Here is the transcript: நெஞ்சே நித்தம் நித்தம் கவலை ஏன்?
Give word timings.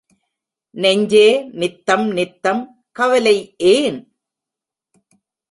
நெஞ்சே 0.75 1.27
நித்தம் 1.51 2.07
நித்தம் 2.11 2.63
கவலை 2.91 3.35
ஏன்? 3.57 3.99